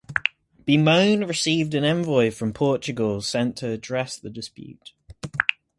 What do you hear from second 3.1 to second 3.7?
sent to